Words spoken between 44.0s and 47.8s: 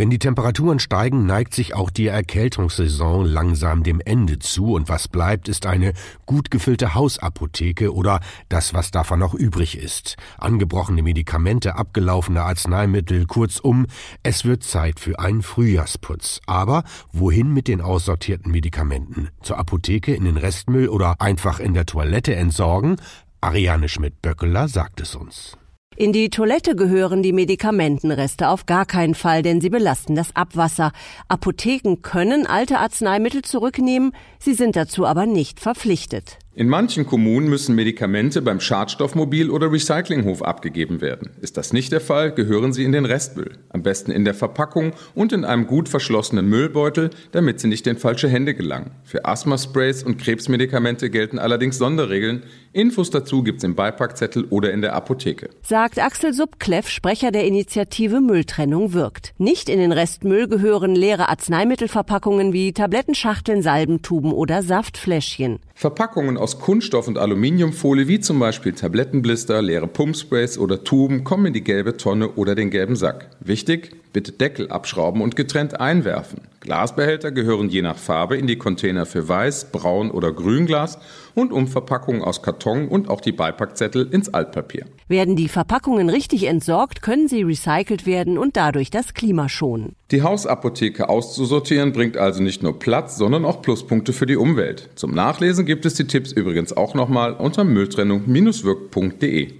in der Verpackung und in einem gut verschlossenen Müllbeutel, damit sie